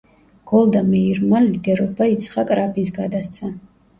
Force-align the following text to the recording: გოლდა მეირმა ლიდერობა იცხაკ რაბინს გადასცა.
გოლდა 0.51 0.79
მეირმა 0.87 1.41
ლიდერობა 1.49 2.09
იცხაკ 2.15 2.53
რაბინს 2.61 2.95
გადასცა. 2.99 3.53